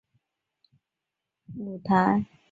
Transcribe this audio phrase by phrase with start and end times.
[1.53, 2.33] 母五台郡君。